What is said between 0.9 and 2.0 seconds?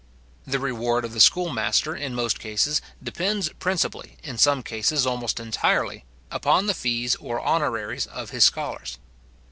of the schoolmaster,